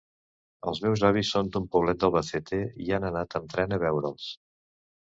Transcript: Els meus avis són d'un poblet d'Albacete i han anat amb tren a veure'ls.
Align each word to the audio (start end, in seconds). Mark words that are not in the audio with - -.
Els 0.71 0.79
meus 0.85 1.03
avis 1.09 1.29
són 1.35 1.51
d'un 1.57 1.67
poblet 1.77 2.01
d'Albacete 2.01 2.63
i 2.87 2.91
han 2.99 3.09
anat 3.13 3.39
amb 3.43 3.55
tren 3.57 3.79
a 3.79 3.85
veure'ls. 3.87 4.37